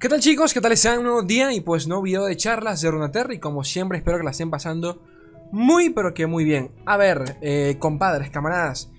[0.00, 0.54] ¿Qué tal chicos?
[0.54, 0.98] ¿Qué tal están?
[0.98, 4.18] Un nuevo día y pues nuevo video de charlas de Runeterra y como siempre espero
[4.18, 5.02] que la estén pasando
[5.50, 6.70] muy pero que muy bien.
[6.86, 8.92] A ver, eh, compadres, camaradas,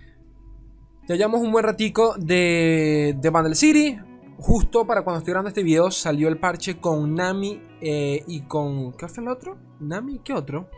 [1.07, 3.98] ya llevamos un buen ratico de, de City.
[4.39, 8.91] Justo para cuando estoy grabando este video salió el parche con Nami eh, y con...
[8.91, 9.57] ¿Qué fue el otro?
[9.79, 10.20] ¿Nami?
[10.20, 10.70] ¿Qué otro?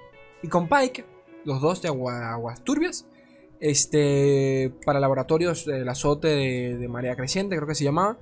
[0.44, 1.04] Y con Pike,
[1.46, 3.08] los dos de Aguas Turbias.
[3.60, 8.20] Este, para laboratorios, el azote de, de Marea Creciente creo que se llamaba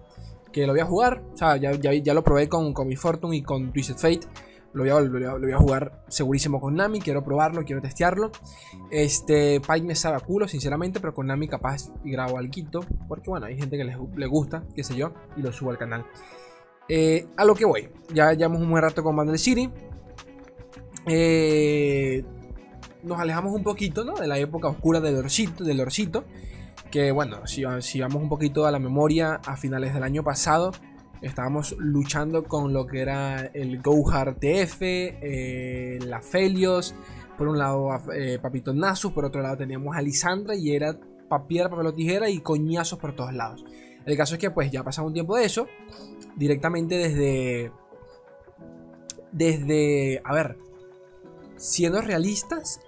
[0.52, 1.23] que lo voy a jugar.
[1.34, 4.27] O sea, ya, ya, lo probé con, con mi Fortune y con Twisted Fate.
[4.73, 6.99] Lo voy, a, lo, voy a, jugar segurísimo con Nami.
[6.99, 8.31] Quiero probarlo, quiero testearlo.
[8.91, 10.99] Este, Pike me sabe a culo, sinceramente.
[10.99, 12.81] Pero con Nami capaz grabo algo.
[13.08, 15.12] Porque bueno, hay gente que le, gusta, qué sé yo.
[15.38, 16.05] Y lo subo al canal.
[16.88, 17.89] Eh, a lo que voy.
[18.13, 19.70] Ya llevamos un buen rato con Bundle City.
[21.08, 22.23] Eh,
[23.03, 24.13] nos alejamos un poquito, ¿no?
[24.16, 25.63] De la época oscura del Orcito.
[25.63, 26.25] Del Orcito
[26.89, 30.71] que bueno, si, vamos un poquito a la memoria, a finales del año pasado
[31.22, 36.95] estábamos luchando con lo que era el Gohar TF, eh, la Felios,
[37.38, 40.97] por un lado eh, Papito Nasus, por otro lado teníamos a Lisandra y era
[41.47, 43.64] piedra, papel o tijera y coñazos por todos lados.
[44.05, 45.67] El caso es que pues ya ha pasado un tiempo de eso,
[46.36, 47.71] directamente desde...
[49.31, 50.21] Desde...
[50.23, 50.58] A ver,
[51.58, 52.80] siendo realistas,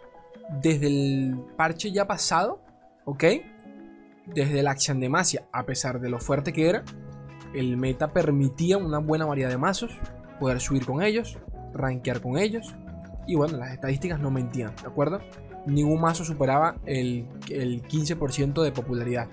[0.61, 2.61] desde el parche ya pasado,
[3.05, 3.23] ¿ok?
[4.25, 6.83] Desde la Demacia, a pesar de lo fuerte que era,
[7.53, 9.91] el meta permitía una buena variedad de mazos,
[10.39, 11.37] poder subir con ellos,
[11.73, 12.75] rankear con ellos,
[13.27, 15.19] y bueno, las estadísticas no mentían, ¿de acuerdo?
[15.65, 19.27] Ningún mazo superaba el, 15% de popularidad,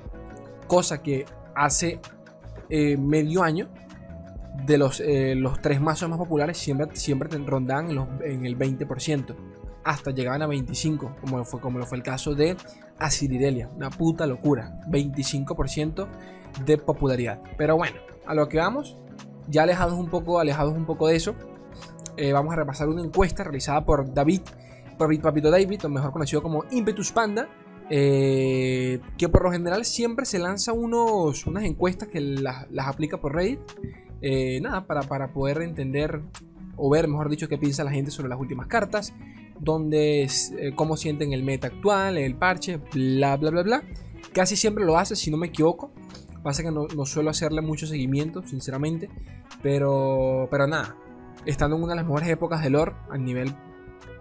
[0.66, 2.00] cosa que hace
[2.70, 3.68] eh, medio año
[4.66, 9.34] de los, eh, los tres mazos más populares siempre, siempre rondaban en, en el 20%
[9.84, 12.56] hasta llegaban a 25, como fue, como lo fue el caso de
[12.98, 13.70] Asiridelia.
[13.74, 14.80] Una puta locura.
[14.88, 16.08] 25%
[16.64, 17.40] de popularidad.
[17.56, 18.98] Pero bueno, a lo que vamos,
[19.48, 21.34] ya alejados un poco, alejados un poco de eso,
[22.16, 24.42] eh, vamos a repasar una encuesta realizada por David,
[24.98, 27.48] por Papito David, o mejor conocido como Impetus Panda.
[27.90, 33.34] Eh, que por lo general siempre se lanza unos, unas encuestas que las, aplica por
[33.34, 33.60] Reddit.
[34.20, 36.20] Eh, nada, para, para poder entender
[36.76, 39.12] o ver, mejor dicho, qué piensa la gente sobre las últimas cartas
[39.60, 43.82] donde eh, cómo sienten el meta actual, el parche, bla bla bla bla.
[44.32, 45.90] Casi siempre lo hace, si no me equivoco.
[46.42, 49.10] Pasa que no, suelo hacerle mucho seguimiento, sinceramente.
[49.62, 50.96] Pero, pero nada,
[51.46, 53.54] estando en una de las mejores épocas de lore, a nivel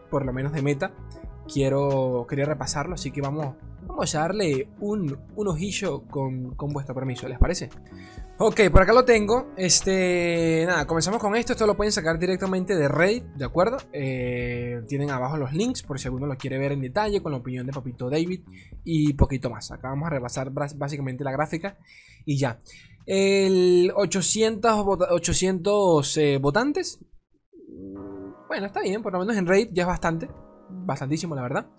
[0.10, 0.94] por lo menos de meta,
[1.52, 3.56] quiero, quería repasarlo, así que vamos,
[3.86, 7.70] vamos a darle un, un ojillo con, con vuestro permiso, ¿les parece?
[8.40, 9.52] Ok, por acá lo tengo.
[9.58, 11.54] Este, nada, comenzamos con esto.
[11.54, 13.78] Esto lo pueden sacar directamente de Reddit, ¿de acuerdo?
[13.92, 17.40] Eh, tienen abajo los links por si alguno lo quiere ver en detalle con la
[17.40, 18.42] opinión de Papito David
[18.84, 19.72] y poquito más.
[19.72, 21.80] Acá vamos a repasar básicamente la gráfica
[22.28, 22.62] y ya.
[23.08, 27.00] El 800, 800 eh, votantes.
[28.48, 30.30] Bueno, está bien, por lo menos en Reddit ya es bastante.
[30.70, 31.72] Bastantísimo, la verdad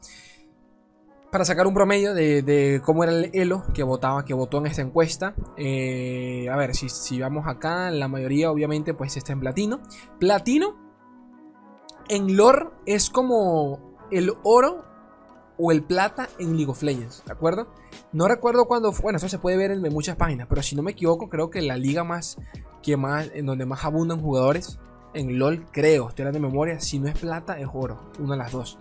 [1.31, 4.83] para sacar un promedio de, cómo era el elo que votaba, que votó en esta
[4.83, 5.35] encuesta.
[5.57, 9.81] Eh, a ver, si, si, vamos acá, la mayoría obviamente pues está en platino.
[10.19, 10.77] Platino
[12.09, 14.85] en lore es como el oro
[15.59, 17.69] o el plata en League of Legends, ¿de acuerdo?
[18.13, 20.93] No recuerdo cuándo, bueno, eso se puede ver en muchas páginas, pero si no me
[20.93, 22.39] equivoco, creo que la liga más,
[22.81, 24.79] que más, en donde más abundan jugadores
[25.15, 28.39] en LOL, creo, estoy hablando de memoria, si no es plata, es oro, una de
[28.39, 28.79] las dos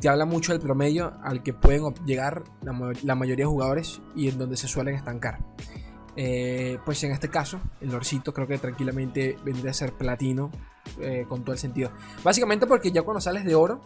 [0.00, 4.38] te habla mucho del promedio al que pueden llegar la, mayoría de jugadores y en
[4.38, 5.38] donde se suelen estancar.
[6.16, 10.50] Eh, pues en este caso, el Lorcito creo que tranquilamente vendría a ser platino
[11.00, 11.90] eh, con todo el sentido.
[12.24, 13.80] Básicamente porque ya cuando sales de oro,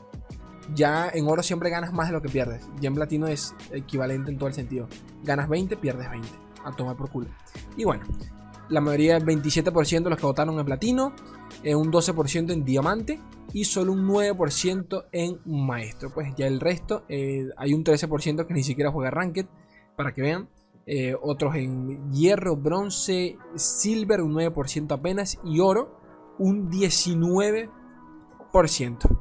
[0.75, 2.67] ya en oro siempre ganas más de lo que pierdes.
[2.81, 4.89] Ya en platino es equivalente en todo el sentido.
[5.23, 6.29] Ganas 20, pierdes 20.
[6.65, 7.29] A tomar por culo.
[7.77, 8.05] Y bueno,
[8.69, 11.13] la mayoría, 27% de los que votaron en platino,
[11.63, 13.21] eh, un 12% en diamante
[13.55, 16.11] y solo un 9% en maestro.
[16.13, 19.47] Pues ya el resto, eh, hay un 13% que ni siquiera juega ranked,
[19.97, 20.49] para que vean.
[20.87, 26.01] Eh, otros en hierro, bronce, silver, un 9% apenas, y oro,
[26.39, 29.19] un 19%.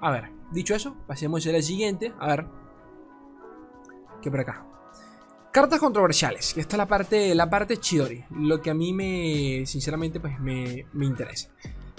[0.00, 2.14] A ver, dicho eso, pasemos a la siguiente.
[2.18, 2.46] A ver,
[4.22, 4.64] ¿qué por acá?
[5.52, 9.66] Cartas controversiales, que esta es la parte, la parte chidori, lo que a mí me,
[9.66, 11.50] sinceramente, pues me, me interesa.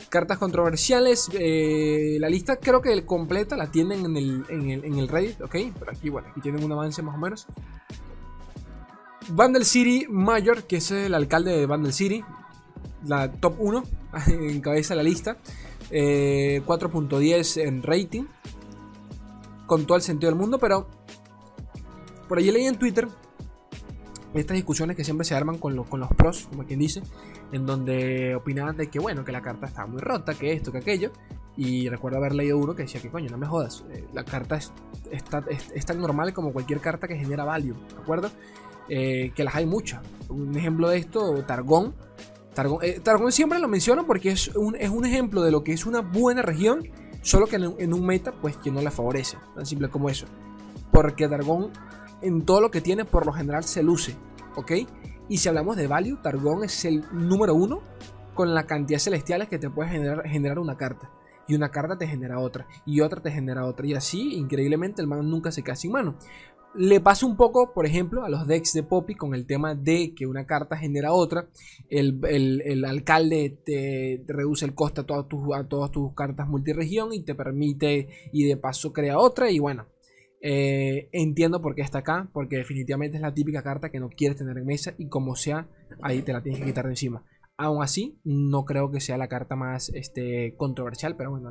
[0.10, 1.30] Cartas controversiales.
[1.34, 5.42] Eh, la lista creo que completa la tienen en el, en, el, en el Reddit,
[5.42, 5.56] ¿ok?
[5.78, 7.48] Pero aquí, bueno, aquí tienen un avance más o menos.
[9.30, 12.24] Vandal City Mayor, que es el alcalde de Vandal City.
[13.06, 13.84] La top 1,
[14.50, 15.38] encabeza la lista.
[15.92, 18.26] 4.10 eh, en rating.
[19.66, 20.88] Con todo el sentido del mundo, pero...
[22.28, 23.08] Por ahí leí en Twitter
[24.34, 27.02] estas discusiones que siempre se arman con, con los pros, como quien dice,
[27.52, 30.80] en donde opinaban de que bueno, que la carta estaba muy rota, que esto, que
[30.80, 31.12] aquello.
[31.58, 34.56] Y recuerdo haber leído uno que decía que coño, no me jodas, eh, la carta
[34.56, 34.72] es,
[35.12, 38.32] es, tan normal como cualquier carta que genera value, ¿de acuerdo?
[38.88, 40.02] Eh, que las hay muchas.
[40.30, 41.96] Un ejemplo de esto, Targón.
[42.54, 45.86] Targón, eh, siempre lo menciono porque es un, es un, ejemplo de lo que es
[45.86, 46.88] una buena región,
[47.22, 49.38] solo que en, en un meta, pues que no la favorece.
[49.56, 50.28] Tan simple como eso.
[50.92, 51.72] Porque Targón
[52.22, 54.16] en todo lo que tiene, por lo general se luce,
[54.56, 54.72] ¿ok?
[55.30, 57.82] Y si hablamos de value, Targón es el número uno
[58.34, 61.12] con la cantidad celestiales que te puede generar, generar una carta.
[61.48, 63.86] Y una carta te genera otra, y otra te genera otra.
[63.86, 66.16] Y así, increíblemente, el man nunca se queda sin mano.
[66.76, 70.14] Le pasa un poco, por ejemplo, a los decks de Poppy con el tema de
[70.16, 71.48] que una carta genera otra.
[71.90, 77.22] El, alcalde te, reduce el coste a todas, tus, a todas tus cartas multiregión y
[77.22, 79.50] te permite, y de paso crea otra.
[79.50, 79.88] Y bueno,
[80.42, 84.38] eh, entiendo por qué está acá, porque definitivamente es la típica carta que no quieres
[84.38, 85.68] tener en mesa y como sea,
[86.02, 87.24] ahí te la tienes que quitar de encima.
[87.58, 91.50] Aún así, no creo que sea la carta más este, controversial, pero bueno,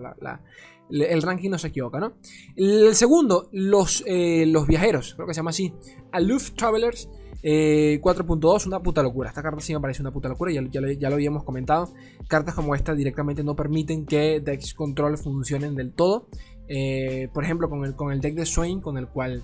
[0.91, 2.15] el ranking no se equivoca, ¿no?
[2.57, 5.75] El segundo, los, eh, los viajeros, creo que se llama así.
[6.13, 7.11] Aloof Travelers
[7.43, 9.29] 4.2, eh, una puta locura.
[9.29, 11.93] Esta carta sí me parece una puta locura, ya, ya, lo habíamos comentado.
[12.29, 16.29] Cartas como esta directamente no permiten que Dex Control funcionen del todo.
[16.69, 19.43] Eh, por ejemplo, con el, con el deck de Swain, con el cual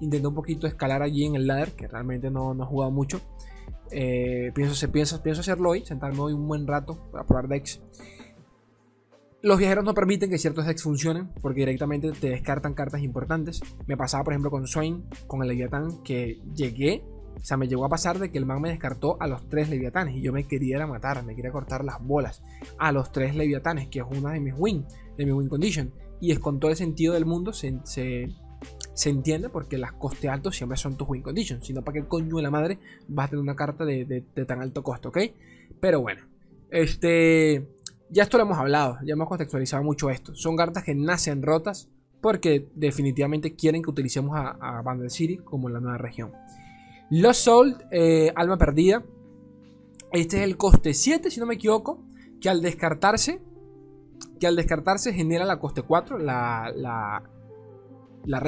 [0.00, 3.20] intenté un poquito escalar allí en el ladder, que realmente no, no he jugado mucho.
[3.90, 7.80] Eh, pienso, pienso, pienso hacerlo hoy, sentarme hoy un buen rato para probar decks.
[9.42, 13.60] Los viajeros no permiten que ciertos decks funcionen porque directamente te descartan cartas importantes.
[13.86, 17.02] Me pasaba, por ejemplo, con Swain, con el Leviatán, que llegué,
[17.36, 19.68] o sea, me llegó a pasar de que el man me descartó a los tres
[19.68, 22.40] Leviatanes y yo me quería matar, me quería cortar las bolas
[22.78, 24.86] a los tres Leviatanes, que es una de mis win,
[25.18, 25.92] de mi win condition.
[26.22, 28.30] Y es con todo el sentido del mundo se, se,
[29.10, 31.66] entiende porque las coste altos siempre son tus win conditions.
[31.66, 32.78] Si no, ¿para qué coño de la madre
[33.08, 35.18] vas a tener una carta de, tan alto costo, ok?
[35.80, 36.22] Pero bueno,
[36.70, 37.66] este.
[38.08, 40.32] Ya esto lo hemos hablado, ya hemos contextualizado mucho esto.
[40.36, 41.88] Son cartas que nacen rotas
[42.20, 46.30] porque definitivamente quieren que utilicemos a, a City como la nueva región.
[47.10, 49.02] Lost Soul, eh, alma perdida.
[50.12, 52.04] Este es el coste 7, si no me equivoco,
[52.40, 53.40] que al descartarse
[54.42, 57.22] que al descartarse genera la coste 4, la, la,
[58.24, 58.42] la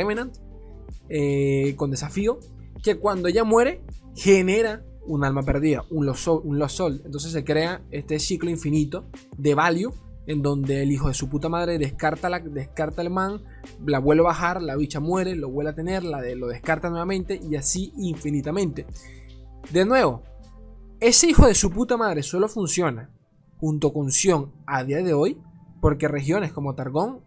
[1.08, 2.41] eh, con desafío,
[2.82, 3.81] que cuando ella muere
[4.17, 6.61] genera un alma perdida, un lost, soul, un.
[7.05, 9.05] Entonces se crea este ciclo infinito
[9.38, 9.94] de value
[10.26, 13.40] en donde el hijo de su puta madre descarta, la, descarta el man,
[13.87, 16.90] la vuelve a bajar, la bicha muere, lo vuelve a tener, la de, lo descarta
[16.90, 18.85] nuevamente y así infinitamente.
[19.70, 20.25] De nuevo,
[20.99, 23.14] ese hijo de su puta madre solo funciona
[23.58, 25.38] junto con Sion a día de hoy
[25.84, 27.20] porque regiones como Targón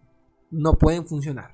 [0.50, 1.52] no pueden funcionar.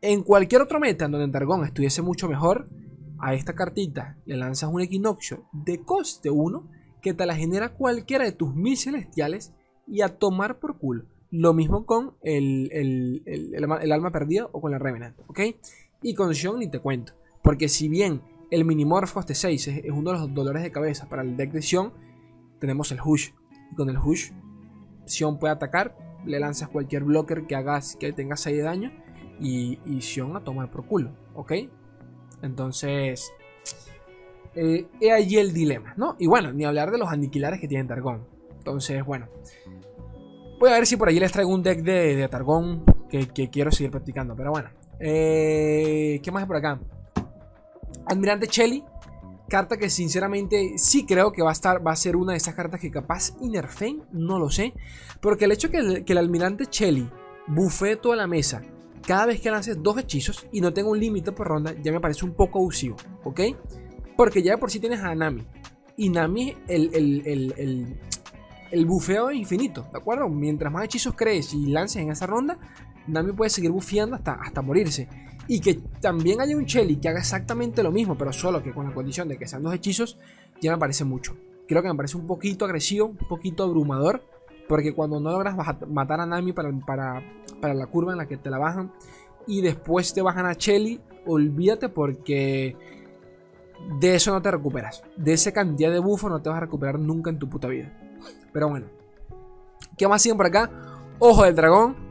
[0.00, 2.70] En cualquier otro meta en donde Targón estuviese mucho mejor,
[3.18, 6.70] a esta cartita le lanzas un equinoccio de coste 1
[7.02, 9.52] que te la genera cualquiera de tus mil celestiales
[9.86, 11.04] y a tomar por culo.
[11.30, 15.40] Lo mismo con el, el, alma perdida o con la Revenant, ¿ok?
[16.00, 17.12] Y con Sion ni te cuento.
[17.42, 21.20] Porque si bien el Minimorph coste 6 es, uno de los dolores de cabeza para
[21.20, 21.92] el deck de Sion,
[22.58, 23.32] tenemos el Hush.
[23.70, 24.30] Y con el Hush
[25.06, 28.92] Sion puede atacar, le lanzas cualquier blocker que hagas que tenga 6 de daño
[29.40, 31.52] y, y Sion a tomar por culo, ¿ok?
[32.42, 33.32] Entonces,
[34.54, 36.16] eh, he allí el dilema, ¿no?
[36.18, 38.26] Y bueno, ni hablar de los aniquilares que tiene Targón.
[38.58, 39.28] Entonces, bueno,
[40.58, 43.70] voy a ver si por allí les traigo un deck de, de Targón que, quiero
[43.70, 44.70] seguir practicando, pero bueno.
[44.98, 46.80] Eh, ¿Qué más hay por acá?
[48.06, 48.84] Admirante Chelly
[49.48, 52.54] Carta que sinceramente sí creo que va a, estar, va a ser una de esas
[52.54, 54.74] cartas que capaz Inerfen, no lo sé.
[55.20, 57.08] Porque el hecho que el, que el almirante Chelly
[57.46, 58.62] bufee toda la mesa
[59.06, 62.00] cada vez que lances dos hechizos y no tenga un límite por ronda, ya me
[62.00, 63.40] parece un poco abusivo, ¿ok?
[64.16, 65.46] Porque ya de por sí tienes a Nami.
[65.96, 67.98] Y Nami, el, el, el,
[68.70, 70.28] el, bufeo es infinito, ¿de acuerdo?
[70.28, 72.58] Mientras más hechizos crees y lances en esa ronda,
[73.06, 75.08] Nami puede seguir bufeando hasta, hasta morirse.
[75.46, 78.86] Y que también haya un Shelly que haga exactamente lo mismo, pero solo que con
[78.86, 80.18] la condición de que sean dos hechizos,
[80.60, 81.36] ya me parece mucho.
[81.66, 84.22] Creo que me parece un poquito agresivo, un poquito abrumador.
[84.68, 85.56] Porque cuando no logras
[85.88, 86.72] matar a Nami para,
[87.60, 88.92] para, la curva en la que te la bajan
[89.46, 92.74] y después te bajan a Shelly, olvídate porque
[94.00, 95.02] de eso no te recuperas.
[95.16, 97.92] De esa cantidad de bufo no te vas a recuperar nunca en tu puta vida.
[98.52, 98.86] Pero bueno.
[99.98, 100.70] ¿Qué más siguen por acá?
[101.18, 102.03] Ojo del dragón.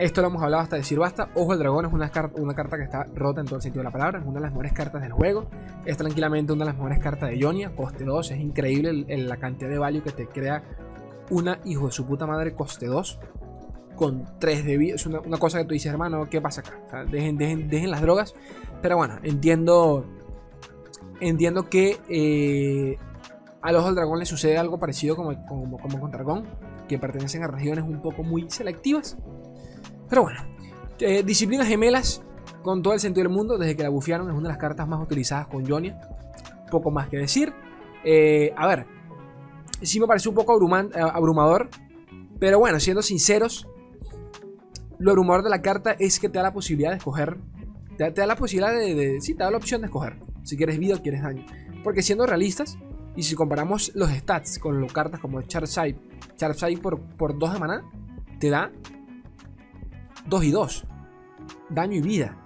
[0.00, 1.28] Esto lo hemos hablado hasta decir basta.
[1.34, 3.84] Ojo, el dragón es una, una carta que está rota en todo el sentido de
[3.84, 4.18] la palabra.
[4.18, 5.50] Es una de las mejores cartas del juego.
[5.84, 7.76] Es tranquilamente una de las mejores cartas de Ionia.
[7.76, 8.30] Coste 2.
[8.30, 10.64] Es increíble la cantidad de value que te crea
[11.28, 13.18] una hijo de su puta madre coste 2.
[13.94, 14.94] Con 3 de vida.
[14.94, 17.04] Es una, cosa que tú dices, hermano, ¿qué pasa acá?
[17.04, 18.34] dejen, dejen, dejen las drogas.
[18.80, 20.06] Pero bueno, entiendo
[21.20, 22.96] entiendo que eh,
[23.60, 26.46] a los del dragón le sucede algo parecido como, como, como con dragón,
[26.88, 29.18] que pertenecen a regiones un poco muy selectivas.
[30.10, 30.40] Pero bueno,
[30.98, 32.20] eh, disciplinas gemelas,
[32.62, 34.86] con todo el sentido del mundo, desde que la bufearon, es una de las cartas
[34.86, 35.98] más utilizadas con Jonia.
[36.70, 37.54] Poco más que decir.
[38.04, 38.86] Eh, a ver,
[39.80, 41.68] sí me parece un poco abrumador,
[42.38, 43.68] pero bueno, siendo sinceros,
[44.98, 47.38] lo abrumador de la carta es que te da la posibilidad de escoger.
[47.96, 50.18] Te, da la posibilidad de, Sí, te da la opción de escoger.
[50.42, 51.44] Si quieres vida o quieres daño.
[51.84, 52.78] Porque siendo realistas,
[53.14, 55.96] y si comparamos los stats con las cartas como Charside,
[56.36, 57.84] Charside por, por 2 de maná,
[58.38, 58.72] te da
[60.26, 60.86] 2 y 2.
[61.70, 62.36] Daño y vida.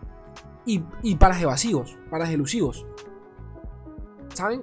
[0.66, 2.86] Y, y paras evasivos, paras elusivos.
[4.32, 4.62] ¿Saben?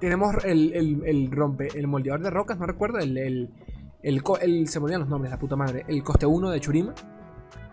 [0.00, 0.72] Tenemos el,
[1.04, 3.50] el, rompe, el moldeador de rocas, no recuerdo, el, el,
[4.02, 5.84] el, se me olvidan los nombres, la puta madre.
[5.88, 6.94] El coste 1 de Churima,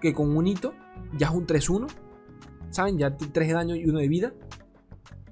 [0.01, 0.73] que con un hito
[1.17, 1.87] ya es un 3-1.
[2.69, 2.97] ¿Saben?
[2.97, 4.33] Ya 3 de daño y 1 de vida.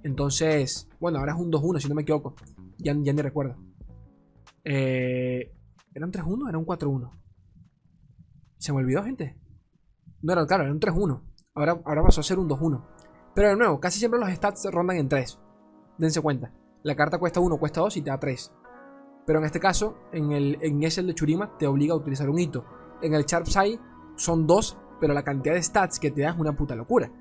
[0.04, 2.36] Entonces, bueno, ahora es un 2-1, si no me equivoco.
[2.78, 3.58] Ya, ya ni recuerdo.
[4.64, 5.52] Eh,
[5.94, 7.12] ¿Era un 3-1 era un 4-1?
[8.58, 9.38] ¿Se me olvidó, gente?
[10.22, 11.22] No, era, claro, era un 3-1.
[11.54, 12.84] Ahora, ahora pasó a ser un 2-1.
[13.34, 15.40] Pero de nuevo, casi siempre los stats se rondan en 3.
[15.98, 16.52] Dense cuenta.
[16.84, 18.52] La carta cuesta 1, cuesta 2 y te da 3.
[19.26, 22.40] Pero en este caso, en, el, en ese de Churima, te obliga a utilizar un
[22.40, 22.66] hito.
[23.02, 23.80] En el Sharp Side
[24.16, 27.12] son 2, pero la cantidad de stats que te da es una puta locura.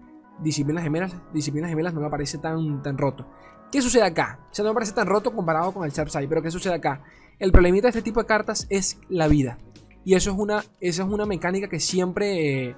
[0.41, 3.27] Disciplinas gemelas, disciplinas gemelas no me parece tan, tan roto.
[3.73, 4.47] ¿Qué sucede acá?
[4.51, 6.75] O sea, no me parece tan roto comparado con el Sharp Side, pero ¿qué sucede
[6.75, 7.03] acá?
[7.39, 9.59] El problemita de este tipo de cartas es la vida.
[10.05, 12.77] Y eso es una, esa es una mecánica que siempre eh,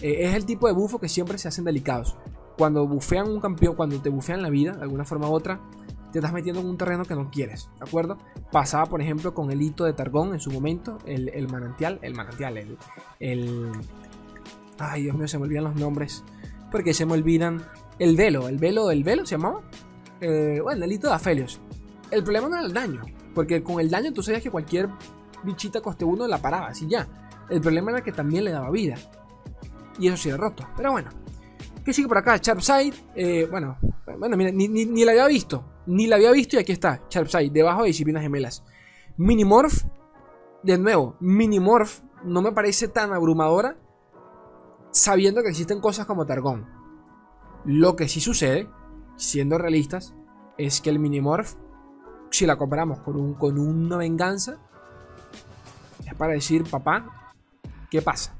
[0.00, 2.16] eh, es el tipo de bufo que siempre se hacen delicados.
[2.56, 5.60] Cuando bufean un campeón, cuando te bufean la vida, de alguna forma u otra,
[6.12, 8.18] te estás metiendo en un terreno que no quieres, ¿de acuerdo?
[8.50, 12.56] Pasaba, por ejemplo, con el hito de Targón en su momento, el, manantial, el manantial,
[12.56, 12.78] el,
[13.20, 13.70] el...
[14.78, 16.24] Ay, Dios mío, se me olvidan los nombres.
[16.70, 17.64] Porque se me olvidan...
[17.98, 19.60] El velo, el velo, el velo se llamaba.
[20.20, 21.60] Eh, bueno, el hito de Afelios.
[22.12, 23.02] El problema no era el daño,
[23.34, 24.88] porque con el daño tú sabías que cualquier
[25.44, 27.06] bichita coste uno la paraba, así ya.
[27.48, 28.96] El problema era que también le daba vida.
[29.98, 30.66] Y eso sí era roto.
[30.76, 31.10] Pero bueno.
[31.84, 32.36] ¿Qué sigue por acá?
[32.36, 32.94] Sharpside.
[33.14, 33.78] Eh, bueno,
[34.18, 35.64] bueno, mira, ni, la había visto.
[35.86, 37.00] Ni la había visto y aquí está.
[37.08, 38.64] Sharpside, debajo de disciplinas gemelas.
[39.16, 39.84] Minimorph.
[40.62, 43.76] De nuevo, Minimorph no me parece tan abrumadora.
[44.90, 46.66] Sabiendo que existen cosas como Targón.
[47.64, 48.68] Lo que sí sucede,
[49.16, 50.14] siendo realistas,
[50.58, 51.54] es que el Minimorph,
[52.30, 54.58] si la comparamos con, un, con una venganza,
[56.06, 57.32] es para decir, papá,
[57.90, 58.34] ¿qué pasa?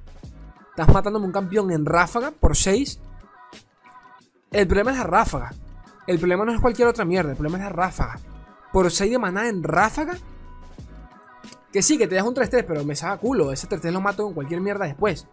[0.70, 3.00] Estás matándome un campeón en ráfaga por 6.
[4.52, 5.52] El problema es la ráfaga.
[6.06, 7.30] El problema no es cualquier otra mierda.
[7.30, 8.18] El problema es la ráfaga.
[8.72, 10.16] Por 6 de maná en ráfaga.
[11.72, 13.52] Que sí, que te das un 3-3, pero me saca culo.
[13.52, 15.26] Ese 3-3 lo mato con cualquier mierda después.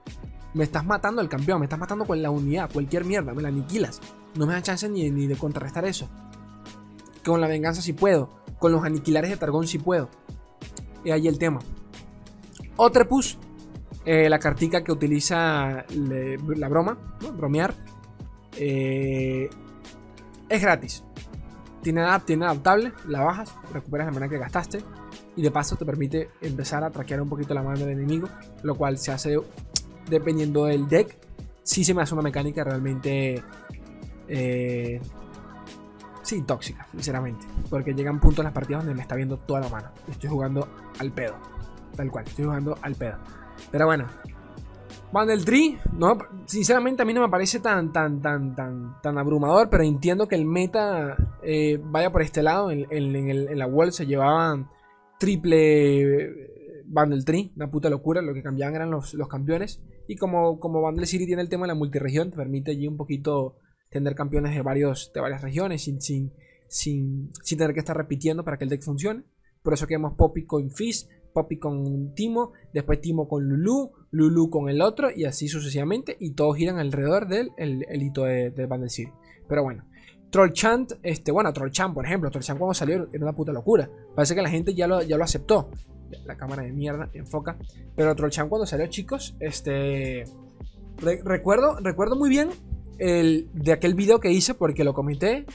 [0.53, 3.49] Me estás matando al campeón, me estás matando con la unidad, cualquier mierda, me la
[3.49, 4.01] aniquilas.
[4.35, 6.09] No me da chance ni, ni de contrarrestar eso.
[7.23, 8.29] Con la venganza sí puedo.
[8.59, 10.09] Con los aniquilares de Targón sí puedo.
[11.03, 11.59] Y ahí el tema.
[12.77, 13.37] Otrepus,
[14.05, 16.97] eh, la cartica que utiliza la broma,
[17.37, 17.73] bromear,
[18.57, 19.49] eh,
[20.49, 21.03] es gratis.
[21.81, 24.83] Tiene, tiene adaptable, la bajas, recuperas la mana que gastaste
[25.35, 28.27] y de paso te permite empezar a traquear un poquito la mano del enemigo,
[28.63, 29.37] lo cual se hace
[30.09, 31.17] dependiendo del deck.
[31.63, 33.43] Sí se me hace una mecánica realmente...
[34.27, 35.01] Eh,
[36.21, 37.45] sí, tóxica, sinceramente.
[37.69, 39.89] Porque llegan puntos en las partidas donde me está viendo toda la mano.
[40.09, 40.67] Estoy jugando
[40.99, 41.35] al pedo.
[41.95, 43.17] Tal cual, estoy jugando al pedo.
[43.71, 44.07] Pero bueno.
[45.11, 49.69] Bundle Tree, no, sinceramente a mí no me parece tan, tan, tan, tan, tan abrumador,
[49.69, 52.69] pero entiendo que el meta eh, vaya por este lado.
[52.69, 54.67] En, la World se llevaban
[55.17, 59.81] triple eh, Bundle Tree, una puta locura, lo que cambiaban eran los, campeones.
[60.07, 62.97] Y como, como Bundle City tiene el tema de la multiregión, te permite allí un
[62.97, 63.57] poquito
[63.89, 66.33] tener campeones de, varios, de varias regiones sin, sin,
[66.67, 69.23] sin, sin tener que estar repitiendo para que el deck funcione.
[69.63, 74.69] Por eso queremos Poppy con Fizz, Poppy con Timo, después Timo con Lulu, Lulu con
[74.69, 76.15] el otro y así sucesivamente.
[76.17, 79.11] Y todos giran alrededor del el, hito de, de City.
[79.47, 79.83] Pero bueno.
[80.31, 83.89] Trollchant, este, bueno, Trollchant, por ejemplo, Trollchant cuando salió era una puta locura.
[84.15, 85.69] Parece que la gente ya lo, ya lo aceptó.
[86.25, 87.57] La cámara de mierda enfoca.
[87.95, 90.25] Pero Trollchant cuando salió, chicos, este.
[91.23, 92.49] recuerdo, recuerdo muy bien
[92.97, 95.45] el, de aquel video que hice porque lo comenté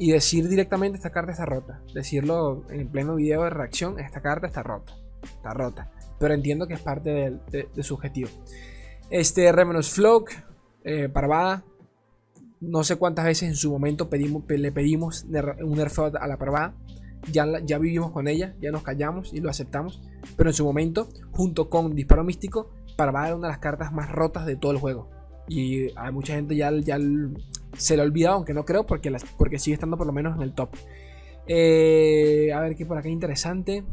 [0.00, 1.82] y decir directamente esta carta está rota.
[1.94, 4.94] Decirlo en pleno video de reacción, esta carta está rota.
[5.22, 5.90] Está rota.
[6.18, 8.28] Pero entiendo que es parte de, su objetivo.
[9.10, 10.30] Este Revenus Flock,
[10.84, 11.64] eh, Parvada.
[12.60, 16.74] No sé cuántas veces en su momento pedimos, le pedimos un nerfeo a la Parvada.
[17.32, 20.02] Ya, ya vivimos con ella, ya nos callamos y lo aceptamos.
[20.36, 24.10] Pero en su momento, junto con Disparo Místico, Parvada era una de las cartas más
[24.10, 25.08] rotas de todo el juego.
[25.48, 26.98] Y hay mucha gente ya, ya
[27.76, 30.42] se le ha olvidado, aunque no creo, porque, porque sigue estando por lo menos en
[30.42, 30.70] el top.
[31.46, 33.84] Eh, a ver qué por acá interesante.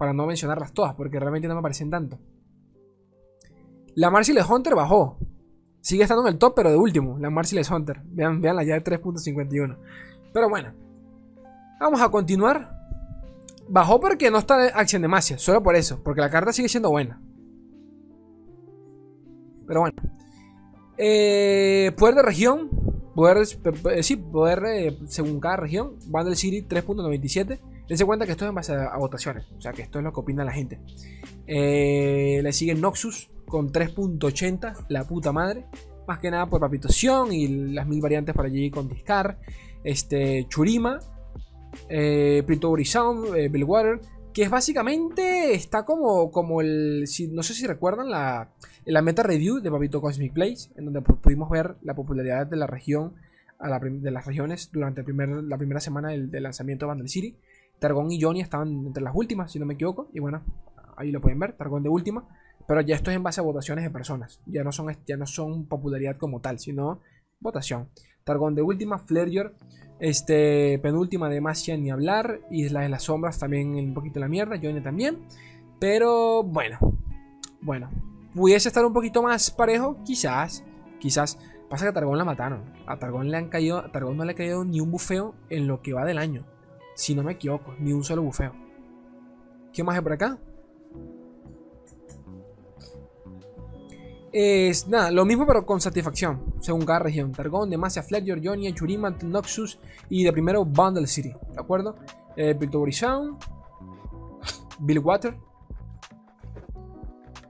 [0.00, 2.18] Para no mencionarlas todas, porque realmente no me parecen tanto.
[3.94, 5.18] La Marcellus Hunter bajó.
[5.82, 7.18] Sigue estando en el top, pero de último.
[7.18, 8.00] La Marcellus Hunter.
[8.06, 9.76] Vean, vean la ya de 3.51.
[10.32, 10.72] Pero bueno.
[11.78, 12.74] Vamos a continuar.
[13.68, 16.02] Bajó porque no está en acción de Solo por eso.
[16.02, 17.20] Porque la carta sigue siendo buena.
[19.66, 19.96] Pero bueno.
[20.96, 22.70] Eh, poder de región.
[23.14, 23.46] Poder,
[23.90, 25.96] eh, sí, poder eh, según cada región.
[26.06, 27.60] Bundle City 3.97.
[27.90, 29.46] Dense cuenta que esto es en base a, votaciones.
[29.58, 30.78] O sea que esto es lo que opina la gente.
[31.46, 34.86] le sigue Noxus con 3.80.
[34.88, 35.66] La puta madre.
[36.06, 39.38] Más que nada por papitación y las mil variantes por allí con Discar.
[39.82, 41.00] Este, Churima.
[41.88, 42.44] Eh,
[42.84, 44.00] Sound, eh, Billwater,
[44.32, 48.50] que es básicamente, está como, como el, no sé si recuerdan la,
[48.84, 52.68] la meta review de Papito Cosmic Place, en donde pudimos ver la popularidad de la
[52.68, 53.14] región,
[53.60, 57.36] de las regiones durante primer, la primera semana del, lanzamiento de Vandal City.
[57.80, 60.42] Targón y Johnny estaban entre las últimas, si no me equivoco, y bueno,
[60.96, 62.28] ahí lo pueden ver, Targón de última,
[62.68, 65.26] pero ya esto es en base a votaciones de personas, ya no son, ya no
[65.26, 67.00] son popularidad como tal, sino
[67.40, 67.88] votación.
[68.22, 69.56] Targón de última, Flareyor
[70.00, 72.40] este, penúltima de Masia ni hablar.
[72.50, 74.56] Isla de las Sombras también un poquito la mierda.
[74.60, 75.18] Johnny también.
[75.78, 76.78] Pero bueno.
[77.60, 77.90] Bueno.
[78.34, 79.98] ¿Pudiese estar un poquito más parejo?
[80.04, 80.64] Quizás.
[80.98, 81.38] Quizás.
[81.68, 82.64] Pasa que a Targón la mataron.
[82.86, 83.78] A Targón le han caído.
[83.78, 86.44] A Targón no le ha caído ni un bufeo en lo que va del año.
[87.00, 87.74] Si no me equivoco.
[87.78, 88.52] Ni un solo bufeo.
[89.72, 90.38] ¿Qué más hay por acá?
[94.30, 97.32] Es nada, lo mismo pero con satisfacción, según cada región.
[97.32, 99.80] Targón, Demacia, Fletcher, Jonia, Churima, Noxus
[100.10, 101.96] y de primero Bundle City, ¿de acuerdo?
[102.36, 102.54] Eh,
[102.92, 103.38] Sound,
[104.78, 105.38] Billwater.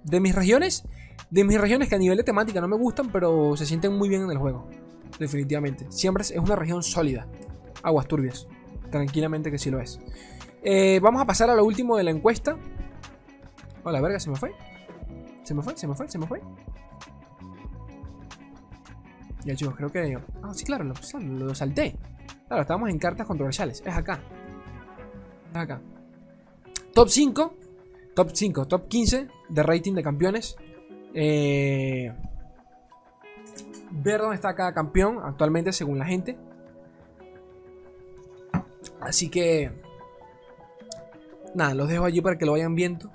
[0.04, 0.84] De mis regiones,
[1.28, 4.08] de mis regiones que a nivel de temática no me gustan, pero se sienten muy
[4.08, 4.68] bien en el juego.
[5.18, 5.86] Definitivamente.
[5.90, 7.26] Siempre es una región sólida.
[7.82, 8.46] Aguas turbias.
[8.90, 10.00] Tranquilamente que sí lo es.
[10.62, 12.56] Eh, vamos a pasar a lo último de la encuesta.
[13.84, 14.52] Hola, verga, se me fue.
[15.42, 16.40] Se me fue, se me fue, se me fue.
[19.44, 20.18] Ya chicos, creo que...
[20.42, 21.96] Ah, sí, claro, lo, lo salté.
[22.46, 23.82] Claro, estábamos en cartas controversiales.
[23.86, 24.20] Es acá.
[25.50, 25.80] Es acá.
[26.92, 27.54] Top 5.
[28.14, 30.56] Top 5, top 15 de rating de campeones.
[31.14, 32.12] Eh,
[33.90, 36.36] ver dónde está cada campeón actualmente según la gente.
[39.00, 39.72] Así que...
[41.54, 43.10] Nada, los dejo allí para que lo vayan viendo.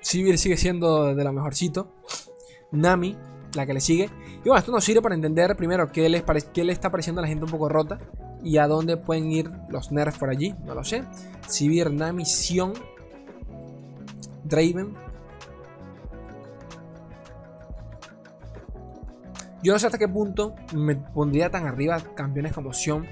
[0.00, 1.92] Sivir sigue siendo de lo mejorcito.
[2.72, 3.16] Nami,
[3.54, 4.10] la que le sigue.
[4.38, 7.28] Y bueno, esto nos sirve para entender primero qué, qué le está pareciendo a la
[7.28, 7.98] gente un poco rota
[8.42, 11.04] y a dónde pueden ir los nerfs por allí, no lo sé.
[11.46, 12.72] Sivir, Nami, Sion,
[14.44, 14.94] Draven.
[19.62, 23.06] Yo no sé hasta qué punto me pondría tan arriba campeones como Sion.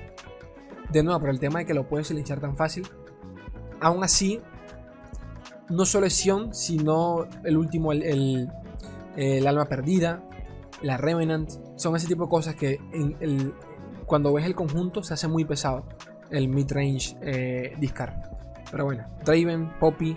[0.91, 2.87] De nuevo, por el tema de que lo puedes silenciar tan fácil.
[3.81, 4.41] Aún así,
[5.69, 8.49] no solo es Sion, sino el último, el,
[9.47, 10.23] alma perdida,
[10.83, 11.51] la Revenant.
[11.77, 12.81] Son ese tipo de cosas que
[14.07, 15.85] cuando ves el conjunto se hace muy pesado
[16.31, 18.15] el midrange eh, discard.
[18.71, 20.17] Pero bueno, Draven, Poppy.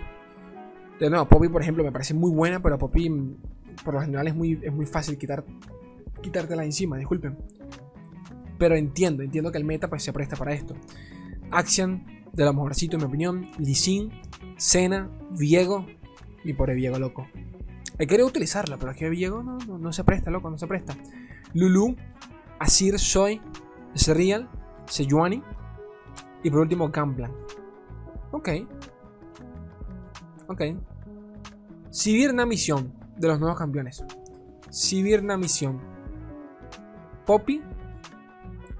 [0.98, 3.08] De nuevo, Poppy, por ejemplo, me parece muy buena, pero Poppy
[3.84, 5.44] por lo general es muy, es muy fácil quitar,
[6.20, 7.38] quitártela encima, disculpen.
[8.62, 10.76] Pero entiendo, entiendo que el meta pues, se presta para esto.
[11.50, 13.50] Action, de lo mejorcito en mi opinión.
[13.58, 14.12] Lee Sin,
[14.56, 15.84] Cena, Viego
[16.56, 17.26] por el Viego, loco.
[17.98, 20.96] He querido utilizarla, pero que Viego no, no, se presta, loco, no se presta.
[21.54, 21.96] Lulu,
[22.60, 23.40] Asir Soy,
[23.94, 24.48] Serial,
[24.86, 25.42] Sejuani
[26.44, 27.32] y por último Gamplan.
[28.30, 28.48] Ok.
[30.46, 30.62] Ok.
[31.90, 34.04] Sibirna Misión de los nuevos campeones.
[34.70, 35.80] Sibirna Misión.
[37.26, 37.60] Poppy.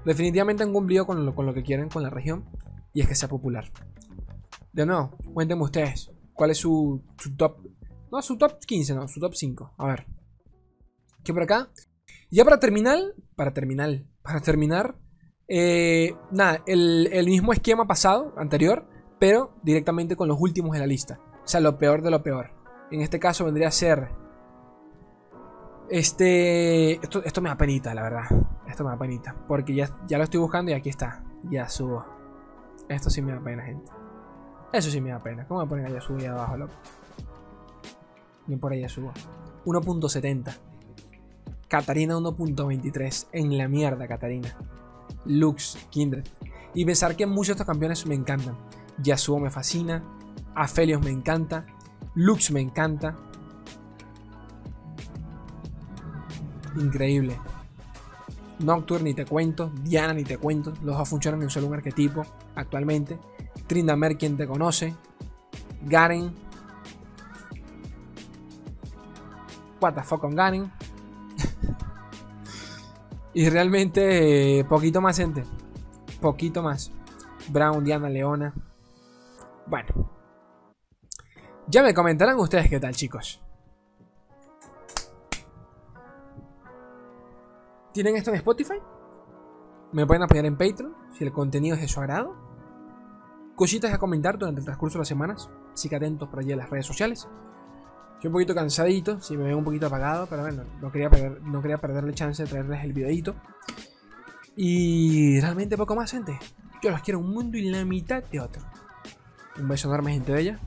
[0.05, 2.45] Definitivamente han cumplido con lo, con lo que quieren con la región.
[2.93, 3.71] Y es que sea popular.
[4.71, 6.11] De nuevo, cuéntenme ustedes.
[6.33, 7.03] ¿Cuál es su,
[7.37, 7.57] top?
[8.11, 9.73] No, su top 15, no, su top 5.
[9.77, 10.05] A ver.
[11.23, 11.69] ¿Qué por acá?
[12.29, 12.99] Ya para terminar,
[13.35, 14.97] para terminar, para terminar,
[15.47, 18.87] eh, nada, el, mismo esquema pasado, anterior,
[19.19, 21.19] pero directamente con los últimos de la lista.
[21.43, 22.51] O sea, lo peor de lo peor.
[22.91, 24.09] En este caso vendría a ser.
[25.89, 26.93] Este.
[26.93, 28.25] Esto, esto me da penita, la verdad.
[28.73, 29.35] Esto me da penita.
[29.47, 31.23] Porque ya, ya lo estoy buscando y aquí está.
[31.43, 32.03] Ya subo.
[32.89, 33.91] Esto sí me da pena, gente.
[34.71, 35.45] Eso sí me da pena.
[35.47, 36.73] ¿Cómo me ponen allá subo ahí abajo, loco?
[38.47, 39.13] Ni por allá subo.
[39.65, 40.57] 1.70.
[41.67, 43.27] Katarina 1.23.
[43.31, 44.57] En la mierda, Katarina.
[45.25, 46.25] Lux, Kindred.
[46.73, 48.57] Y pensar que muchos de estos campeones me encantan.
[49.03, 50.03] Yasuo me fascina.
[50.55, 51.67] Aphelios me encanta.
[52.15, 53.15] Lux me encanta.
[56.75, 57.37] increíble.
[58.63, 62.23] Nocturne ni te cuento, Diana ni te cuento, los dos funcionan en solo un arquetipo
[62.55, 63.19] actualmente.
[63.67, 64.93] Trindamer, quien te conoce,
[65.83, 66.33] Garen.
[69.81, 70.71] What the fuck con Garen.
[73.33, 75.43] y realmente eh, poquito más gente.
[76.21, 76.91] Poquito más.
[77.49, 78.53] Brown, Diana, Leona.
[79.67, 80.09] Bueno.
[81.67, 83.41] Ya me comentarán ustedes qué tal, chicos.
[87.93, 88.79] ¿Tienen esto en Spotify?
[89.91, 92.35] Me pueden apoyar en Patreon si el contenido es de su agrado.
[93.55, 95.47] Cositas a comentar durante el transcurso de las semanas.
[95.71, 97.27] Así que atentos por allí en las redes sociales.
[98.15, 101.09] Estoy un poquito cansadito, si me ven un poquito apagado, pero bueno, no quería,
[101.43, 103.35] no quería perderle chance de traerles el videito.
[104.55, 106.39] Y realmente poco más, gente.
[106.81, 108.63] Yo los quiero un mundo y la mitad de otro.
[109.59, 110.59] Un beso enorme, gente bella.